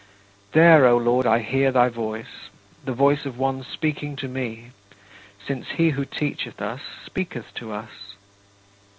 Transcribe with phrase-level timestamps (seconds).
[0.53, 2.49] There, O Lord, I hear thy voice,
[2.83, 4.71] the voice of one speaking to me,
[5.45, 8.15] since he who teacheth us speaketh to us.